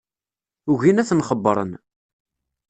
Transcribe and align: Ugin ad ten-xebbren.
Ugin 0.71 1.01
ad 1.01 1.07
ten-xebbren. 1.09 1.71